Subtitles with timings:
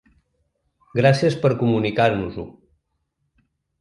[0.99, 2.47] Gràcies per comunicar-nos-ho.